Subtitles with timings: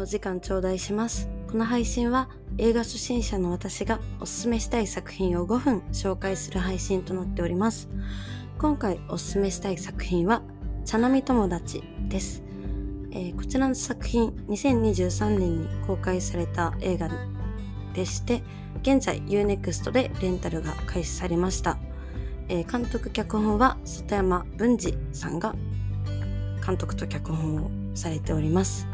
[0.00, 1.28] お時間頂戴します。
[1.50, 7.86] この配信は映画初心者の私がおすすめしたい作品を5分紹介する配信となっております。
[8.58, 10.40] 今回おすすめしたい作品は、
[10.86, 12.42] 茶飲み友達です。
[13.12, 17.10] えー、こちらの作品、2023年に公開された映画
[17.92, 18.42] でして、
[18.80, 21.76] 現在 UNEXT でレンタルが開始されました。
[22.48, 25.54] えー、監督脚本は外山文治さんが
[26.66, 28.86] 監督と脚本をされております。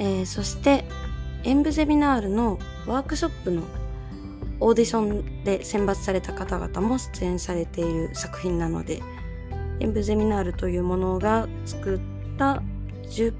[0.00, 0.84] えー、そして
[1.44, 3.62] 演舞ゼミナールのワークショップの
[4.58, 9.02] オーディションで選抜された方々も出演されている作品なので
[9.78, 12.00] 演舞ゼミナールというものが作っ
[12.36, 12.62] た
[13.04, 13.34] 10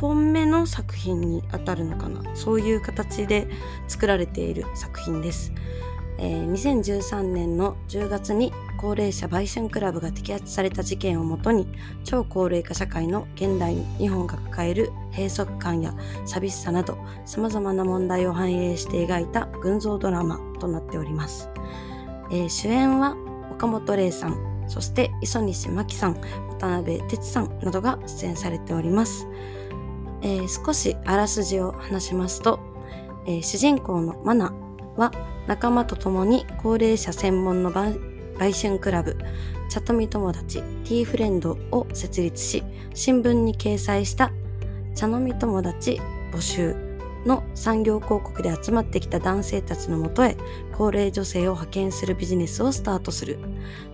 [0.00, 3.48] 本目の作品にあたるのかなそういう形で
[3.88, 5.52] 作られている作品です。
[6.18, 8.52] えー、2013年の10月に
[8.86, 11.66] 高齢者売春クラブが摘発された事件をもとに
[12.04, 15.92] 超高齢化社会の現代日本が抱える閉塞感や
[16.24, 21.50] 寂しさなど様々な問題を反映して描いた群像ドラマとなっております、
[22.30, 23.16] えー、主演は
[23.50, 26.20] 岡本玲さんそして磯西真希さん
[26.60, 29.26] 渡辺哲さんなどが出演されております、
[30.22, 32.60] えー、少しあらすじを話しますと、
[33.26, 34.54] えー、主人公のマナ
[34.94, 35.10] は
[35.48, 37.72] 仲間と共に高齢者専門の
[38.38, 39.16] 売春クラブ、
[39.70, 42.62] チャトミ友達、ティーフレンドを設立し、
[42.94, 44.30] 新聞に掲載した
[44.94, 46.00] 茶飲み友達
[46.32, 46.76] 募集
[47.24, 50.36] の産業広告で集まってきた男性たちのもとへ
[50.72, 53.38] 高齢女性を派遣するビジネスをスタートする。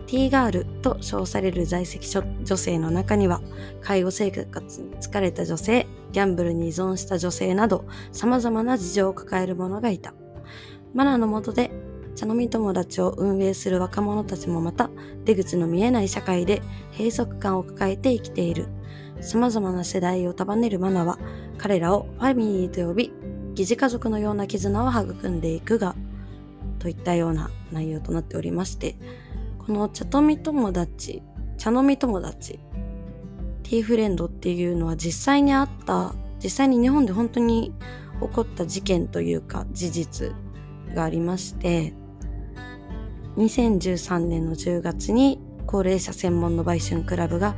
[0.07, 2.07] ティーガールと称される在籍
[2.43, 3.41] 女性の中には、
[3.81, 10.15] 介護生活に疲れた女性、ギャンブルに依存した女性など様々な事情を抱える者がいた。
[10.95, 11.71] マナーの下で
[12.15, 14.91] 茶飲み友達を運営する若者たちもまた
[15.25, 18.69] 出口の見えない社会で閉塞感を抱えて生きている。
[19.21, 21.19] 様々な世代を束ねるマナは
[21.59, 23.13] 彼らをファミリーと呼び、
[23.55, 25.95] 疑似家族のような絆を育んでいくが、
[26.79, 28.97] といったような内容となっておりまして、
[29.59, 31.23] この茶飲み友達、
[31.57, 32.59] 茶飲み友達、
[33.63, 37.73] ティーフレンドっていうのは実際にあった、実際に日本で本当に
[38.21, 40.33] 起こった事件というか事実
[40.95, 41.95] がありまして、
[43.37, 47.55] 2013年の10月に高齢者専門の売春クラブが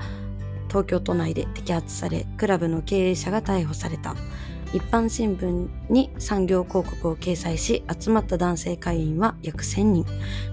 [0.68, 4.14] 東京都内で摘発され、クラブの経営者が逮捕された。
[4.72, 10.06] 一般新聞に産業広告を掲載し、集まった男性会員は約1000人、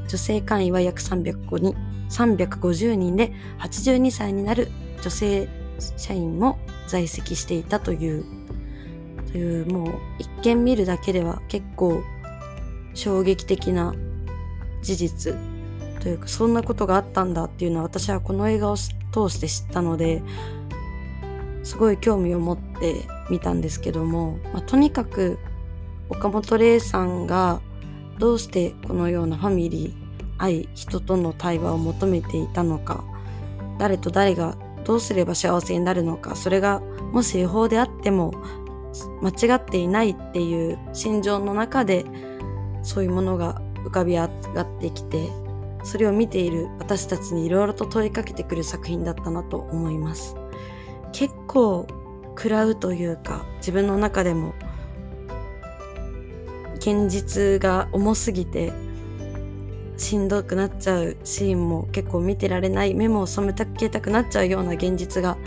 [0.07, 1.75] 女性会員は約305人、
[2.09, 4.69] 350人で82歳になる
[5.01, 5.49] 女性
[5.97, 8.25] 社員も在籍していたという、
[9.31, 12.03] というもう一見見るだけでは結構
[12.93, 13.95] 衝撃的な
[14.81, 15.35] 事実。
[16.01, 18.89] というかそんなことがあったんだっていうのは私はこの映画を通
[19.29, 20.23] して知ったので
[21.63, 25.37] すごい興味を持って見たんですけども、まあ、とにかく
[26.09, 27.61] 岡本玲さんが
[28.17, 29.93] どうしてこのようなファミリー
[30.37, 33.03] 愛人との対話を求めていたのか
[33.77, 36.81] 誰と誰がどうすれば幸せになるのかそれが
[37.13, 38.33] もし違法であっても
[39.21, 42.05] 間違っていないっていう心情の中で
[42.81, 45.29] そういうものが浮かび上がってきて
[45.83, 50.35] それを見ている私たちにいろいろと問いかけてくる作品だったなと思います。
[51.11, 51.87] 結構
[52.37, 54.53] 食らうというか自分の中でも
[56.75, 58.71] 現実が重すぎて
[59.97, 65.37] しんどくなっちゃうシーンも結構見てられない目も染めたけたくなっちゃうような現実が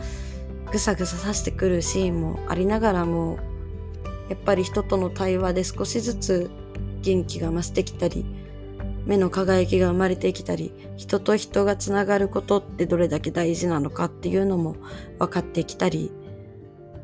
[0.70, 3.38] ぐさぐさ刺してくるシーンもありながらも
[4.28, 6.50] やっぱり人との対話で少しずつ
[7.04, 8.24] 元気が増してきたり、
[9.04, 14.76] 目の輝きが生まれてきたり、人と人がつながることってどれだけ大事なのかっていうのも
[15.18, 16.10] 分かってきたり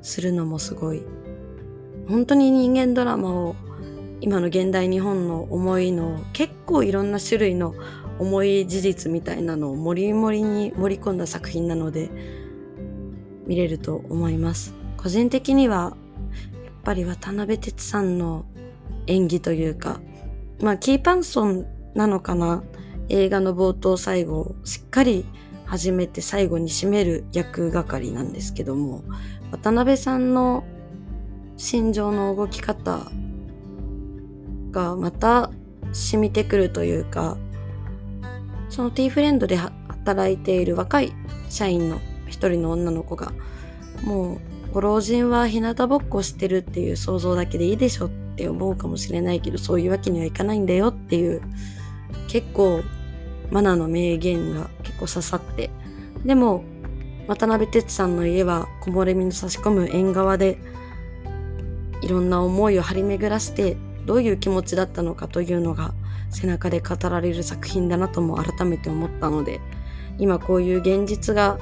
[0.01, 1.03] するのもすごい。
[2.09, 3.55] 本当に人間ドラマを
[4.23, 7.75] 今の現代日本の思いの結構いろんな種類の
[8.19, 12.11] 重い事実みたいなのをもりもりに盛り込んだ作品なので
[13.47, 14.75] 見れると思います。
[14.97, 15.97] 個人的には
[16.65, 18.45] やっぱり渡辺哲さんの
[19.07, 20.01] 演技というか、
[20.61, 22.63] まあ、キーパンソンなのかな？
[23.09, 25.27] 映画の冒頭最後をしっかり
[25.65, 29.03] 始めて最後に締める役係なんですけども、
[29.51, 30.65] 渡辺さんの
[31.57, 33.11] 心情の動き方
[34.71, 35.51] がまた
[35.93, 37.37] 染みてくるというか、
[38.69, 41.13] その T フレンドで働いている若い
[41.49, 43.33] 社員の一人の女の子が、
[44.05, 44.41] もう
[44.73, 51.43] ご老人は日向ぼっこしてるっていう想像だけでいいでしょってって思うかもしれないけど、そういうわけにはいかないんだよっていう、
[52.29, 52.83] 結構、
[53.51, 55.71] マナの名言が結構刺さって、
[56.25, 56.65] でも、
[57.29, 60.59] 渡辺哲さんの家は木漏れ日の差し込む縁側で
[62.03, 65.95] いろんな思いを張り巡らしてどういう気持ちだったのかというのが
[66.31, 69.61] 背中で語られる作品だなとも改めて思ったので
[70.19, 71.59] 今こういう現実が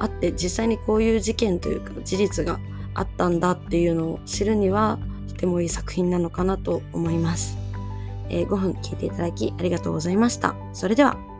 [0.00, 2.58] あって実際にこういう事件というか事実が
[2.94, 4.98] あったんだっていうのを知るには
[5.34, 7.56] てもいい作品なのかなと思います。
[8.30, 10.54] えー、5分聞いていただきありがとうございました。
[10.72, 11.33] それでは。